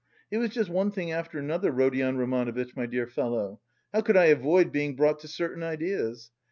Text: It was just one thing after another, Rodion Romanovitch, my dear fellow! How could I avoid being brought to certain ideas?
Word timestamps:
It 0.31 0.37
was 0.39 0.49
just 0.49 0.67
one 0.67 0.89
thing 0.89 1.11
after 1.11 1.37
another, 1.37 1.71
Rodion 1.71 2.17
Romanovitch, 2.17 2.75
my 2.75 2.87
dear 2.87 3.05
fellow! 3.05 3.59
How 3.93 4.01
could 4.01 4.17
I 4.17 4.25
avoid 4.33 4.71
being 4.71 4.95
brought 4.95 5.19
to 5.19 5.27
certain 5.27 5.61
ideas? 5.61 6.31